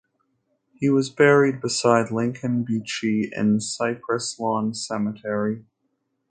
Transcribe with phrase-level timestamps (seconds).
[0.79, 5.63] He was buried beside Lincoln Beachey in Cypress Lawn Cemetery.